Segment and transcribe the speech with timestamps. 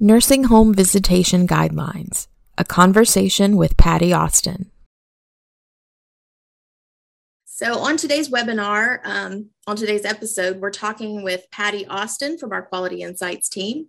[0.00, 4.70] Nursing Home Visitation Guidelines A Conversation with Patty Austin.
[7.44, 12.62] So, on today's webinar, um, on today's episode, we're talking with Patty Austin from our
[12.62, 13.86] Quality Insights team.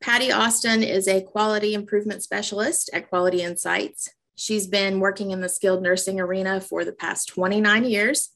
[0.00, 4.08] Patty Austin is a quality improvement specialist at Quality Insights.
[4.34, 8.30] She's been working in the skilled nursing arena for the past 29 years.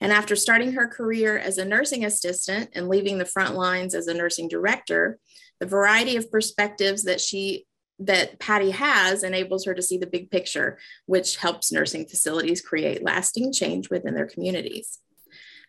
[0.00, 4.06] And after starting her career as a nursing assistant and leaving the front lines as
[4.06, 5.18] a nursing director,
[5.60, 7.66] the variety of perspectives that she
[8.00, 13.04] that Patty has enables her to see the big picture, which helps nursing facilities create
[13.04, 15.00] lasting change within their communities.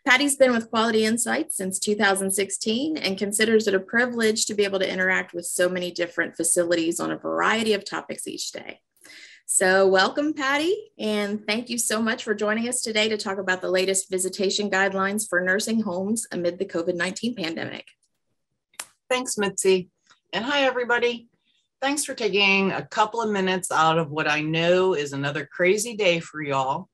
[0.07, 4.79] Patty's been with Quality Insights since 2016 and considers it a privilege to be able
[4.79, 8.79] to interact with so many different facilities on a variety of topics each day.
[9.45, 13.61] So, welcome, Patty, and thank you so much for joining us today to talk about
[13.61, 17.85] the latest visitation guidelines for nursing homes amid the COVID 19 pandemic.
[19.11, 19.89] Thanks, Mitzi.
[20.31, 21.27] And hi, everybody.
[21.81, 25.97] Thanks for taking a couple of minutes out of what I know is another crazy
[25.97, 26.87] day for y'all.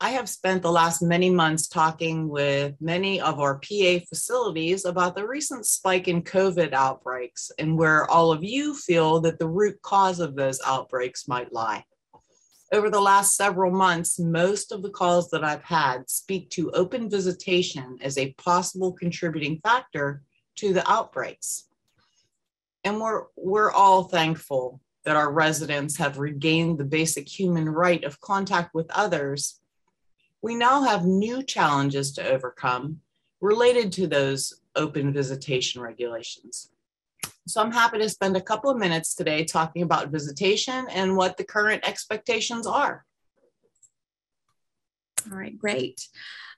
[0.00, 5.14] I have spent the last many months talking with many of our PA facilities about
[5.14, 9.80] the recent spike in COVID outbreaks and where all of you feel that the root
[9.82, 11.84] cause of those outbreaks might lie.
[12.72, 17.08] Over the last several months, most of the calls that I've had speak to open
[17.08, 20.24] visitation as a possible contributing factor
[20.56, 21.64] to the outbreaks.
[22.84, 28.20] And we're, we're all thankful that our residents have regained the basic human right of
[28.20, 29.60] contact with others.
[30.42, 33.00] We now have new challenges to overcome
[33.40, 36.70] related to those open visitation regulations.
[37.46, 41.36] So I'm happy to spend a couple of minutes today talking about visitation and what
[41.36, 43.04] the current expectations are.
[45.30, 46.08] All right, great.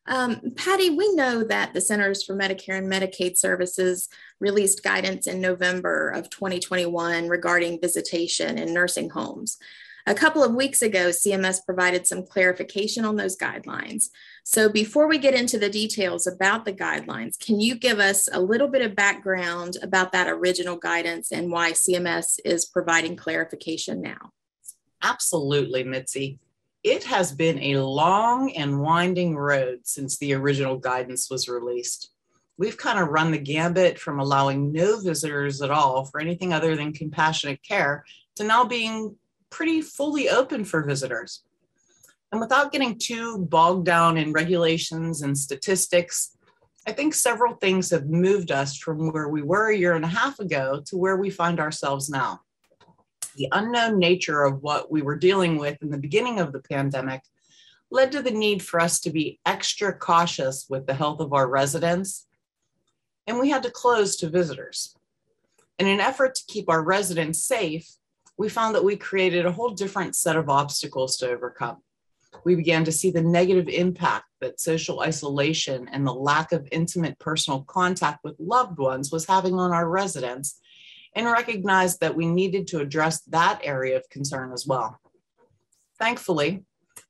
[0.09, 4.09] Um, Patty, we know that the Centers for Medicare and Medicaid Services
[4.41, 9.59] released guidance in November of 2021 regarding visitation in nursing homes.
[10.06, 14.05] A couple of weeks ago, CMS provided some clarification on those guidelines.
[14.43, 18.41] So, before we get into the details about the guidelines, can you give us a
[18.41, 24.33] little bit of background about that original guidance and why CMS is providing clarification now?
[25.03, 26.38] Absolutely, Mitzi.
[26.84, 32.12] It has been a long and winding road since the original guidance was released.
[32.56, 36.77] We've kind of run the gambit from allowing no visitors at all for anything other
[36.77, 38.05] than compassionate care
[38.37, 39.16] to now being
[39.50, 41.43] pretty fully open for visitors.
[42.31, 46.37] And without getting too bogged down in regulations and statistics,
[46.87, 50.09] I think several things have moved us from where we were a year and a
[50.09, 52.41] half ago to where we find ourselves now
[53.38, 57.22] the unknown nature of what we were dealing with in the beginning of the pandemic
[57.91, 61.48] led to the need for us to be extra cautious with the health of our
[61.48, 62.27] residents,
[63.27, 64.94] and we had to close to visitors.
[65.78, 67.88] In an effort to keep our residents safe,
[68.37, 71.78] we found that we created a whole different set of obstacles to overcome.
[72.44, 77.19] We began to see the negative impact that social isolation and the lack of intimate
[77.19, 80.60] personal contact with loved ones was having on our residents
[81.15, 84.99] and recognized that we needed to address that area of concern as well.
[85.99, 86.65] Thankfully,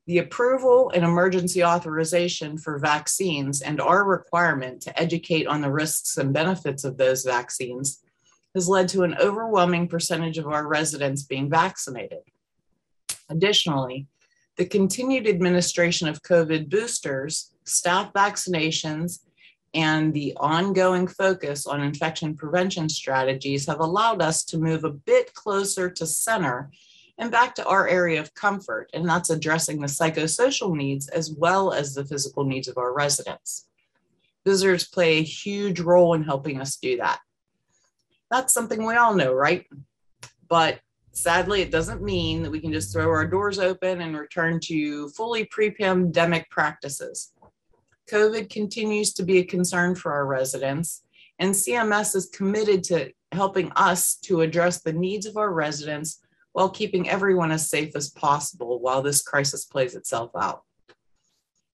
[0.06, 6.16] the approval and emergency authorization for vaccines and our requirement to educate on the risks
[6.16, 8.00] and benefits of those vaccines
[8.54, 12.20] has led to an overwhelming percentage of our residents being vaccinated.
[13.28, 14.06] Additionally,
[14.56, 19.20] the continued administration of COVID boosters, staff vaccinations,
[19.74, 25.34] and the ongoing focus on infection prevention strategies have allowed us to move a bit
[25.34, 26.70] closer to center
[27.18, 31.72] and back to our area of comfort, and that's addressing the psychosocial needs as well
[31.72, 33.66] as the physical needs of our residents.
[34.46, 37.18] Visitors play a huge role in helping us do that.
[38.30, 39.66] That's something we all know, right?
[40.48, 40.80] But
[41.12, 45.08] sadly, it doesn't mean that we can just throw our doors open and return to
[45.10, 47.32] fully pre pandemic practices.
[48.10, 51.02] COVID continues to be a concern for our residents,
[51.38, 56.20] and CMS is committed to helping us to address the needs of our residents
[56.52, 60.62] while keeping everyone as safe as possible while this crisis plays itself out.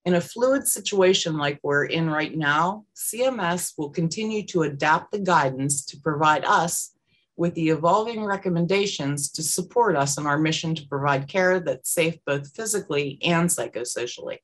[0.04, 5.18] In a fluid situation like we're in right now, CMS will continue to adapt the
[5.18, 6.94] guidance to provide us
[7.36, 12.16] with the evolving recommendations to support us in our mission to provide care that's safe
[12.26, 14.38] both physically and psychosocially.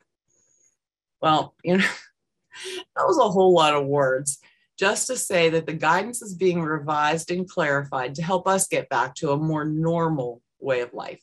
[1.20, 1.84] Well, you know,
[2.96, 4.38] that was a whole lot of words
[4.78, 8.88] just to say that the guidance is being revised and clarified to help us get
[8.88, 11.20] back to a more normal way of life.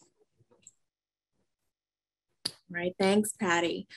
[2.69, 2.93] Right.
[2.99, 3.87] Thanks, Patty.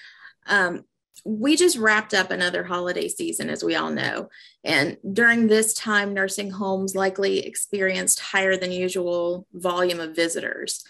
[0.47, 0.85] Um,
[1.26, 4.31] we just wrapped up another holiday season, as we all know.
[4.64, 10.85] And during this time, nursing homes likely experienced higher than usual volume of visitors.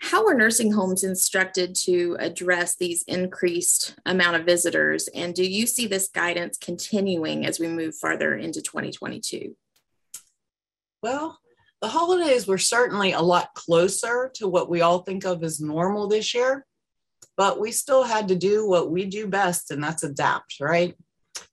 [0.00, 5.08] How are nursing homes instructed to address these increased amount of visitors?
[5.08, 9.56] And do you see this guidance continuing as we move farther into 2022?
[11.02, 11.38] Well,
[11.80, 16.08] the holidays were certainly a lot closer to what we all think of as normal
[16.08, 16.64] this year,
[17.36, 20.96] but we still had to do what we do best, and that's adapt, right?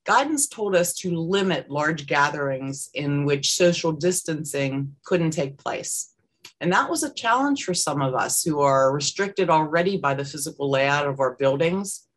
[0.06, 6.15] Guidance told us to limit large gatherings in which social distancing couldn't take place.
[6.62, 10.25] And that was a challenge for some of us who are restricted already by the
[10.25, 12.07] physical layout of our buildings,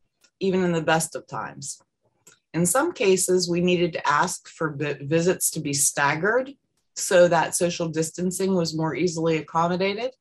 [0.40, 1.82] even in the best of times.
[2.54, 6.54] In some cases, we needed to ask for visits to be staggered
[6.94, 10.12] so that social distancing was more easily accommodated.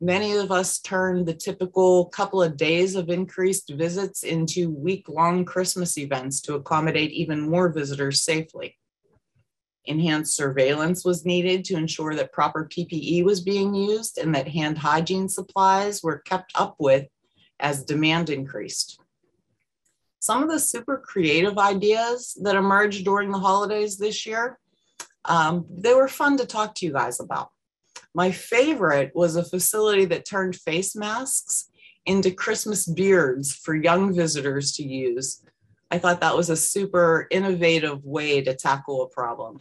[0.00, 5.44] Many of us turned the typical couple of days of increased visits into week long
[5.44, 8.78] Christmas events to accommodate even more visitors safely.
[9.84, 14.78] Enhanced surveillance was needed to ensure that proper PPE was being used and that hand
[14.78, 17.06] hygiene supplies were kept up with
[17.58, 19.00] as demand increased.
[20.20, 24.58] Some of the super creative ideas that emerged during the holidays this year,
[25.24, 27.50] um, they were fun to talk to you guys about.
[28.14, 31.70] My favorite was a facility that turned face masks
[32.06, 35.44] into Christmas beards for young visitors to use.
[35.90, 39.60] I thought that was a super innovative way to tackle a problem.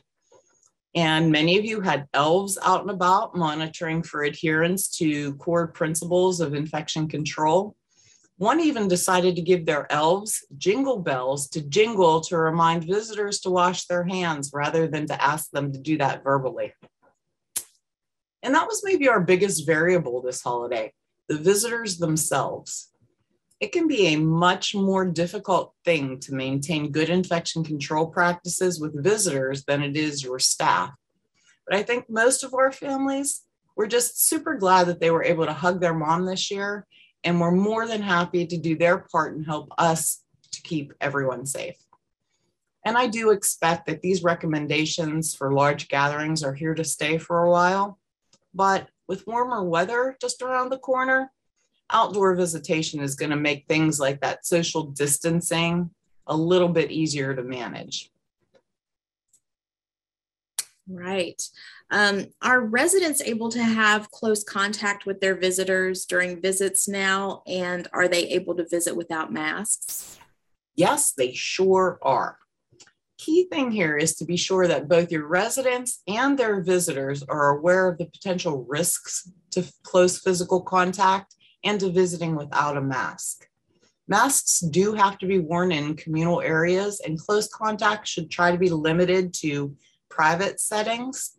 [0.94, 6.42] And many of you had elves out and about monitoring for adherence to core principles
[6.42, 7.76] of infection control.
[8.38, 13.52] One even decided to give their elves jingle bells to jingle to remind visitors to
[13.52, 16.74] wash their hands rather than to ask them to do that verbally.
[18.44, 20.94] And that was maybe our biggest variable this holiday
[21.30, 22.91] the visitors themselves.
[23.62, 29.04] It can be a much more difficult thing to maintain good infection control practices with
[29.04, 30.92] visitors than it is your staff.
[31.68, 33.42] But I think most of our families
[33.76, 36.88] were just super glad that they were able to hug their mom this year
[37.24, 40.24] and were more than happy to do their part and help us
[40.54, 41.78] to keep everyone safe.
[42.84, 47.44] And I do expect that these recommendations for large gatherings are here to stay for
[47.44, 48.00] a while.
[48.56, 51.32] But with warmer weather just around the corner,
[51.92, 55.90] outdoor visitation is going to make things like that social distancing
[56.28, 58.12] a little bit easier to manage.
[60.88, 61.42] Right.
[61.90, 67.44] Um, are residents able to have close contact with their visitors during visits now?
[67.48, 70.20] And are they able to visit without masks?
[70.76, 72.38] Yes, they sure are.
[73.18, 77.58] Key thing here is to be sure that both your residents and their visitors are
[77.58, 83.48] aware of the potential risks to close physical contact and to visiting without a mask.
[84.08, 88.58] Masks do have to be worn in communal areas, and close contact should try to
[88.58, 89.76] be limited to
[90.10, 91.38] private settings,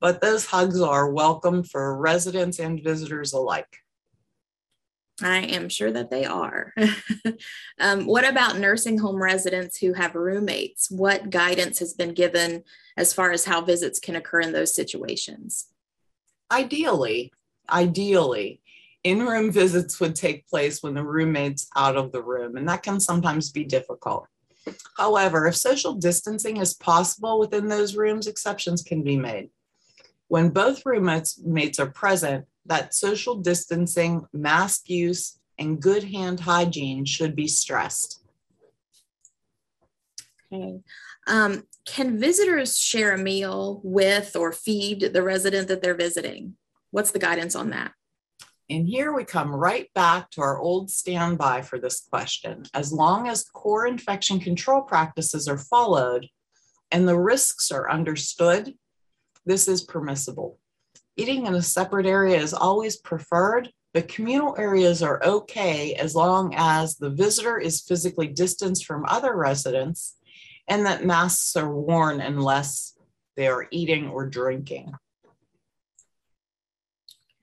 [0.00, 3.78] but those hugs are welcome for residents and visitors alike.
[5.22, 6.72] I am sure that they are.
[7.80, 10.90] um, what about nursing home residents who have roommates?
[10.90, 12.64] What guidance has been given
[12.96, 15.66] as far as how visits can occur in those situations?
[16.50, 17.32] Ideally,
[17.68, 18.60] ideally,
[19.02, 22.82] in room visits would take place when the roommate's out of the room, and that
[22.82, 24.26] can sometimes be difficult.
[24.96, 29.50] However, if social distancing is possible within those rooms, exceptions can be made.
[30.28, 37.04] When both roommates mates are present, that social distancing, mask use, and good hand hygiene
[37.04, 38.22] should be stressed.
[40.52, 40.80] Okay.
[41.26, 46.56] Um, can visitors share a meal with or feed the resident that they're visiting?
[46.90, 47.92] What's the guidance on that?
[48.70, 52.62] And here we come right back to our old standby for this question.
[52.72, 56.28] As long as core infection control practices are followed
[56.92, 58.74] and the risks are understood,
[59.44, 60.60] this is permissible.
[61.16, 66.54] Eating in a separate area is always preferred, but communal areas are okay as long
[66.56, 70.16] as the visitor is physically distanced from other residents
[70.68, 72.96] and that masks are worn unless
[73.36, 74.92] they are eating or drinking.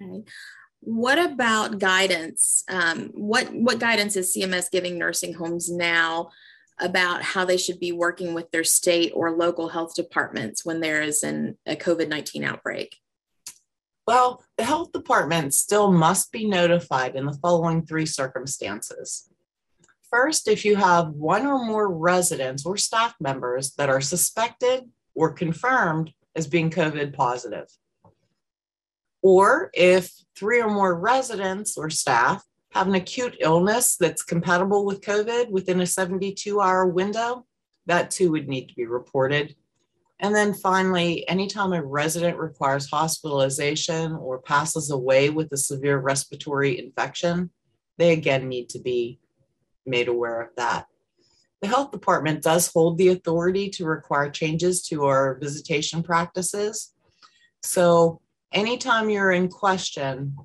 [0.02, 0.24] Okay.
[0.82, 2.64] What about guidance?
[2.70, 6.30] Um, what what guidance is CMS giving nursing homes now
[6.80, 11.02] about how they should be working with their state or local health departments when there
[11.02, 12.98] is an, a COVID nineteen outbreak?
[14.06, 19.30] Well, the health department still must be notified in the following three circumstances.
[20.10, 25.34] First, if you have one or more residents or staff members that are suspected or
[25.34, 27.68] confirmed as being COVID positive
[29.28, 32.42] or if three or more residents or staff
[32.72, 37.46] have an acute illness that's compatible with COVID within a 72 hour window,
[37.88, 39.54] that too would need to be reported.
[40.22, 46.80] And then finally, anytime a resident requires hospitalization or passes away with a severe respiratory
[46.80, 47.50] infection,
[47.98, 49.20] they again need to be
[49.86, 50.88] made aware of that.
[51.62, 56.94] The health department does hold the authority to require changes to our visitation practices.
[57.62, 60.36] So, anytime you're in question,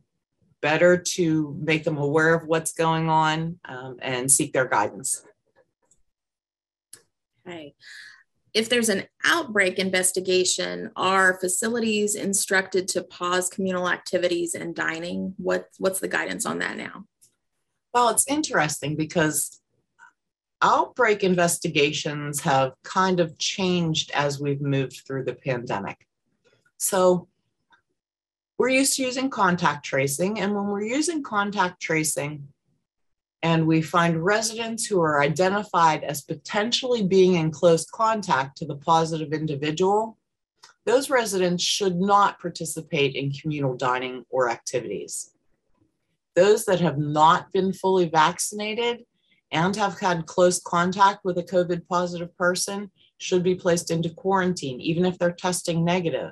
[0.60, 5.26] better to make them aware of what's going on um, and seek their guidance.
[7.46, 7.74] Okay.
[8.54, 15.34] If there's an outbreak investigation, are facilities instructed to pause communal activities and dining?
[15.38, 17.06] What, what's the guidance on that now?
[17.94, 19.60] Well, it's interesting because
[20.60, 26.06] outbreak investigations have kind of changed as we've moved through the pandemic.
[26.78, 27.28] So
[28.62, 30.38] we're used to using contact tracing.
[30.38, 32.46] And when we're using contact tracing
[33.42, 38.76] and we find residents who are identified as potentially being in close contact to the
[38.76, 40.16] positive individual,
[40.86, 45.32] those residents should not participate in communal dining or activities.
[46.36, 49.02] Those that have not been fully vaccinated
[49.50, 54.80] and have had close contact with a COVID positive person should be placed into quarantine,
[54.80, 56.30] even if they're testing negative.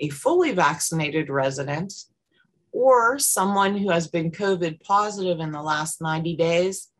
[0.00, 1.92] A fully vaccinated resident
[2.72, 6.90] or someone who has been COVID positive in the last 90 days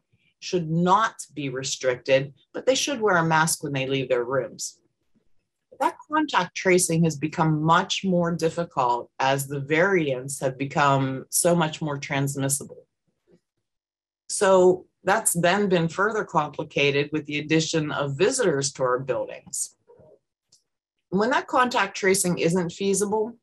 [0.41, 4.79] should not be restricted, but they should wear a mask when they leave their rooms.
[5.79, 11.83] That contact tracing has become much more difficult as the variants have become so much
[11.83, 12.87] more transmissible.
[14.29, 19.75] So that's then been further complicated with the addition of visitors to our buildings.
[21.18, 23.38] When that contact tracing isn't feasible,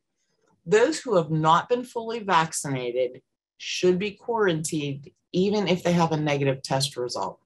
[0.65, 3.21] those who have not been fully vaccinated
[3.57, 7.39] should be quarantined even if they have a negative test result.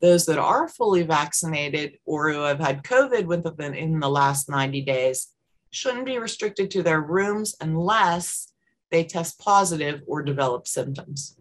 [0.00, 4.82] Those that are fully vaccinated or who have had COVID within in the last 90
[4.82, 5.28] days
[5.70, 8.52] shouldn't be restricted to their rooms unless
[8.90, 11.36] they test positive or develop symptoms.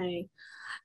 [0.00, 0.28] Okay.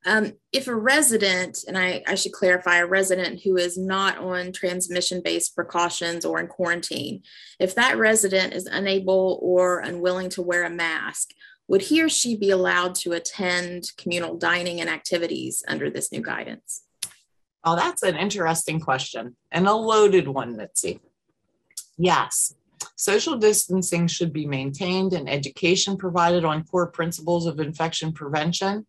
[0.06, 4.52] Um, if a resident, and I, I, should clarify, a resident who is not on
[4.52, 7.24] transmission based precautions or in quarantine,
[7.60, 11.30] if that resident is unable or unwilling to wear a mask,
[11.68, 16.22] would he or she be allowed to attend communal dining and activities under this new
[16.22, 16.84] guidance?
[17.64, 21.00] Oh, that's an interesting question and a loaded one, Mitzi.
[21.98, 22.56] Yes,
[22.98, 28.86] social distancing should be maintained and education provided on core principles of infection prevention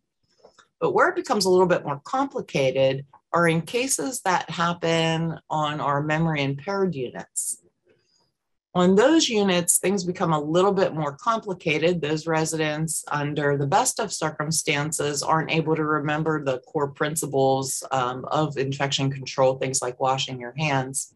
[0.79, 5.81] but where it becomes a little bit more complicated are in cases that happen on
[5.81, 7.61] our memory impaired units.
[8.73, 12.01] On those units, things become a little bit more complicated.
[12.01, 18.25] Those residents, under the best of circumstances, aren't able to remember the core principles um,
[18.25, 21.13] of infection control, things like washing your hands.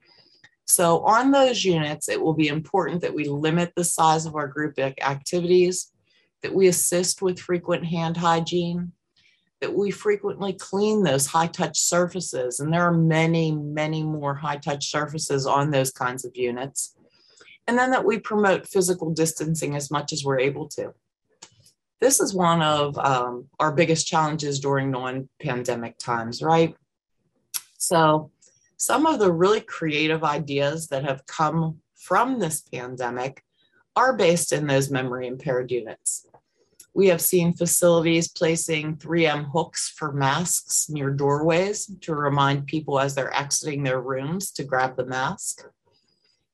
[0.68, 4.48] So, on those units, it will be important that we limit the size of our
[4.48, 5.92] group activities,
[6.44, 8.94] that we assist with frequent hand hygiene,
[9.62, 12.60] that we frequently clean those high touch surfaces.
[12.60, 16.96] And there are many, many more high touch surfaces on those kinds of units.
[17.68, 20.94] And then that we promote physical distancing as much as we're able to.
[22.00, 26.74] This is one of um, our biggest challenges during non pandemic times, right?
[27.78, 28.32] So,
[28.78, 33.44] some of the really creative ideas that have come from this pandemic
[33.98, 36.25] are based in those memory impaired units.
[36.93, 43.15] We have seen facilities placing 3M hooks for masks near doorways to remind people as
[43.15, 45.65] they're exiting their rooms to grab the mask.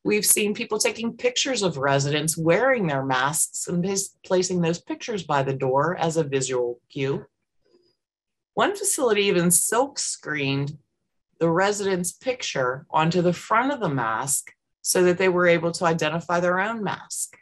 [0.04, 3.84] We've seen people taking pictures of residents wearing their masks and
[4.24, 7.26] placing those pictures by the door as a visual cue.
[8.54, 10.78] One facility even silk screened
[11.40, 15.86] the resident's picture onto the front of the mask so that they were able to
[15.86, 17.36] identify their own mask.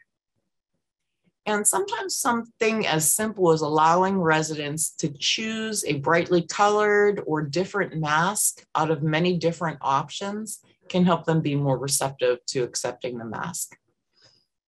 [1.46, 8.00] And sometimes something as simple as allowing residents to choose a brightly colored or different
[8.00, 13.26] mask out of many different options can help them be more receptive to accepting the
[13.26, 13.76] mask.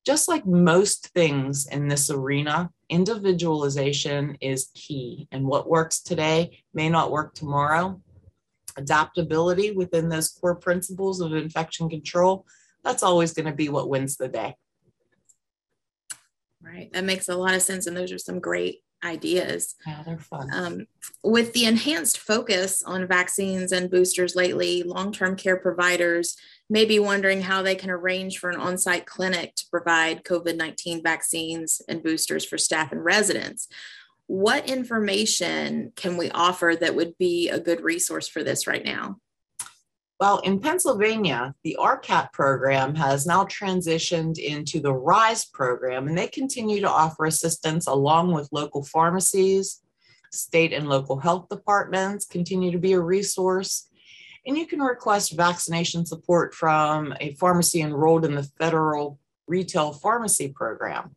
[0.05, 6.89] Just like most things in this arena, individualization is key, and what works today may
[6.89, 8.00] not work tomorrow.
[8.77, 12.46] Adaptability within those core principles of infection control,
[12.84, 14.55] that's always going to be what wins the day.
[16.65, 16.91] Right.
[16.93, 17.86] That makes a lot of sense.
[17.86, 19.75] And those are some great ideas.
[19.86, 20.50] Yeah, they're fun.
[20.51, 20.88] Um,
[21.24, 26.36] with the enhanced focus on vaccines and boosters lately, long term care providers
[26.69, 30.57] may be wondering how they can arrange for an on site clinic to provide COVID
[30.57, 33.67] 19 vaccines and boosters for staff and residents.
[34.27, 39.17] What information can we offer that would be a good resource for this right now?
[40.17, 46.27] Well, in Pennsylvania, the RCAT program has now transitioned into the RISE program, and they
[46.27, 49.81] continue to offer assistance along with local pharmacies.
[50.31, 53.89] State and local health departments continue to be a resource.
[54.48, 60.48] And you can request vaccination support from a pharmacy enrolled in the federal retail pharmacy
[60.48, 61.13] program.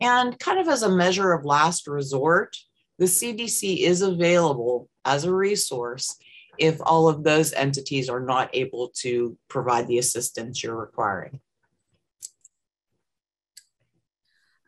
[0.00, 2.56] And kind of as a measure of last resort,
[2.98, 6.16] the CDC is available as a resource
[6.62, 11.40] if all of those entities are not able to provide the assistance you're requiring.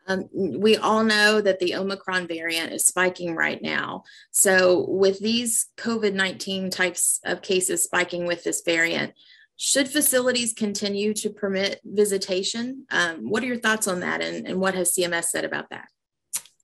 [0.07, 4.03] Um, we all know that the Omicron variant is spiking right now.
[4.31, 9.13] So, with these COVID 19 types of cases spiking with this variant,
[9.55, 12.85] should facilities continue to permit visitation?
[12.91, 15.87] Um, what are your thoughts on that, and, and what has CMS said about that?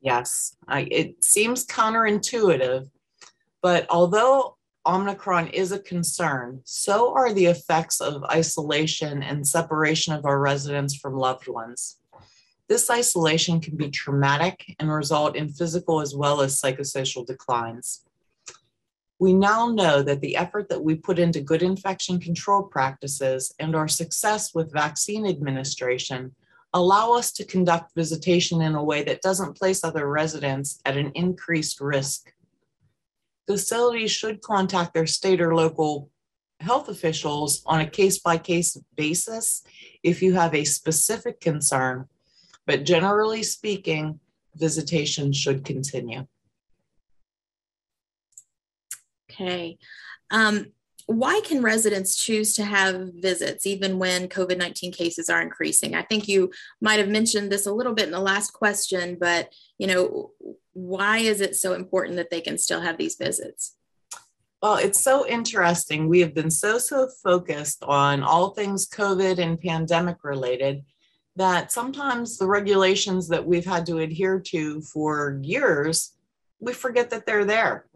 [0.01, 2.89] Yes, I, it seems counterintuitive,
[3.61, 10.25] but although Omicron is a concern, so are the effects of isolation and separation of
[10.25, 11.99] our residents from loved ones.
[12.67, 18.03] This isolation can be traumatic and result in physical as well as psychosocial declines.
[19.19, 23.75] We now know that the effort that we put into good infection control practices and
[23.75, 26.33] our success with vaccine administration
[26.73, 31.11] allow us to conduct visitation in a way that doesn't place other residents at an
[31.13, 32.33] increased risk
[33.51, 36.09] facilities should contact their state or local
[36.61, 39.63] health officials on a case by case basis
[40.03, 42.07] if you have a specific concern.
[42.65, 44.19] But generally speaking,
[44.55, 46.27] visitation should continue.
[49.29, 49.77] Okay.
[50.29, 50.67] Um,
[51.07, 55.93] why can residents choose to have visits even when COVID 19 cases are increasing?
[55.93, 59.51] I think you might have mentioned this a little bit in the last question, but
[59.77, 60.31] you know,
[60.73, 63.75] why is it so important that they can still have these visits?
[64.61, 66.07] Well, it's so interesting.
[66.07, 70.83] We have been so, so focused on all things COVID and pandemic related
[71.35, 76.13] that sometimes the regulations that we've had to adhere to for years,
[76.59, 77.87] we forget that they're there.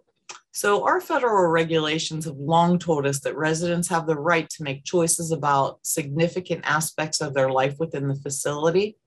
[0.53, 4.85] So, our federal regulations have long told us that residents have the right to make
[4.85, 8.97] choices about significant aspects of their life within the facility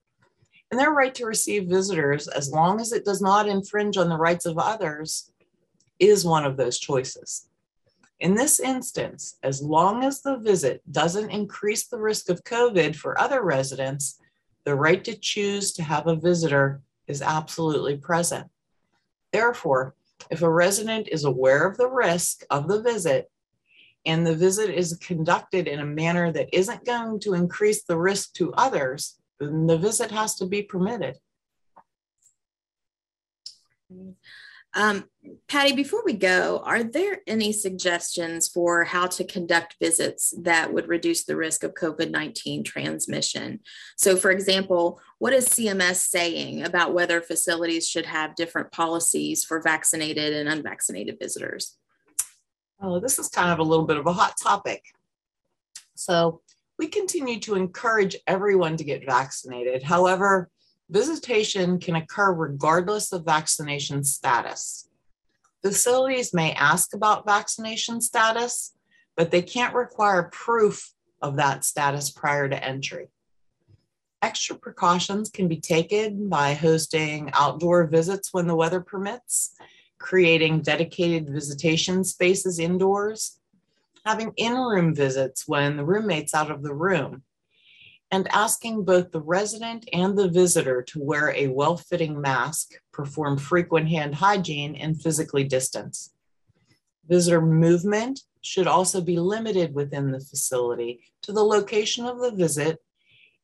[0.71, 4.17] and their right to receive visitors, as long as it does not infringe on the
[4.17, 5.31] rights of others,
[5.99, 7.49] is one of those choices.
[8.21, 13.19] In this instance, as long as the visit doesn't increase the risk of COVID for
[13.21, 14.21] other residents,
[14.65, 18.49] the right to choose to have a visitor is absolutely present.
[19.33, 19.95] Therefore,
[20.31, 23.31] if a resident is aware of the risk of the visit
[24.05, 28.33] and the visit is conducted in a manner that isn't going to increase the risk
[28.35, 31.17] to others, the visit has to be permitted.
[34.75, 35.05] Um,
[35.49, 40.89] Patty, before we go, are there any suggestions for how to conduct visits that would
[40.89, 43.61] reduce the risk of COVID 19 transmission?
[43.97, 49.61] So, for example, what is CMS saying about whether facilities should have different policies for
[49.61, 51.77] vaccinated and unvaccinated visitors?
[52.81, 54.85] Oh, this is kind of a little bit of a hot topic.
[55.97, 56.43] So,
[56.79, 59.83] we continue to encourage everyone to get vaccinated.
[59.83, 60.49] However,
[60.89, 64.89] visitation can occur regardless of vaccination status.
[65.63, 68.75] Facilities may ask about vaccination status,
[69.17, 73.09] but they can't require proof of that status prior to entry.
[74.23, 79.55] Extra precautions can be taken by hosting outdoor visits when the weather permits,
[79.99, 83.41] creating dedicated visitation spaces indoors,
[84.09, 87.23] having in room visits when the roommate's out of the room,
[88.11, 93.37] and asking both the resident and the visitor to wear a well fitting mask, perform
[93.37, 96.15] frequent hand hygiene, and physically distance.
[97.07, 102.79] Visitor movement should also be limited within the facility to the location of the visit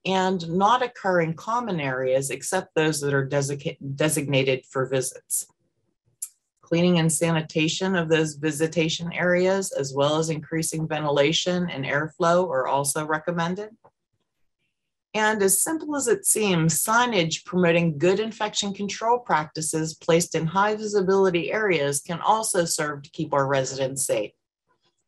[0.07, 3.29] and not occur in common areas except those that are
[3.97, 5.47] designated for visits.
[6.65, 12.67] Cleaning and sanitation of those visitation areas, as well as increasing ventilation and airflow, are
[12.67, 13.69] also recommended.
[15.13, 20.75] And as simple as it seems, signage promoting good infection control practices placed in high
[20.75, 24.33] visibility areas can also serve to keep our residents safe.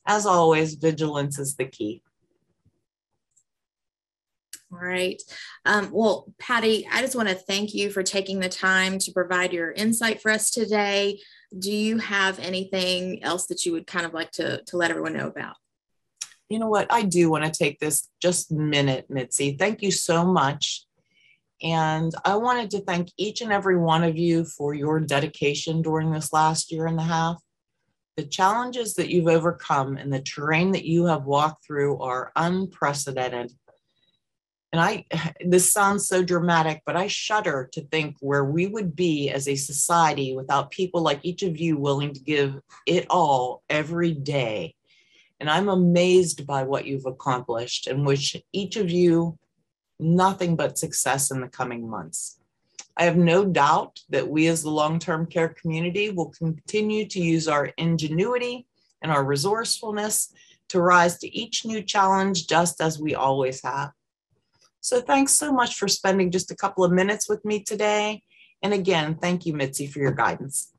[0.06, 2.02] As always, vigilance is the key.
[4.72, 5.22] All right.
[5.64, 9.52] Um, well, Patty, I just want to thank you for taking the time to provide
[9.52, 11.20] your insight for us today.
[11.57, 15.12] Do you have anything else that you would kind of like to, to let everyone
[15.12, 15.55] know about?
[16.48, 16.88] You know what?
[16.90, 19.57] I do want to take this just minute, Mitzi.
[19.57, 20.85] Thank you so much.
[21.62, 26.11] And I wanted to thank each and every one of you for your dedication during
[26.11, 27.40] this last year and a half.
[28.16, 33.52] The challenges that you've overcome and the terrain that you have walked through are unprecedented
[34.76, 35.06] and I,
[35.40, 39.56] this sounds so dramatic, but I shudder to think where we would be as a
[39.56, 44.74] society without people like each of you willing to give it all every day.
[45.40, 49.38] And I'm amazed by what you've accomplished and wish each of you
[49.98, 52.38] nothing but success in the coming months.
[52.98, 57.20] I have no doubt that we as the long term care community will continue to
[57.20, 58.66] use our ingenuity
[59.02, 60.32] and our resourcefulness
[60.68, 63.92] to rise to each new challenge just as we always have.
[64.87, 68.22] So thanks so much for spending just a couple of minutes with me today.
[68.62, 70.72] And again, thank you, Mitzi, for your guidance.